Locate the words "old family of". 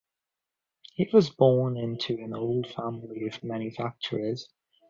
2.33-3.43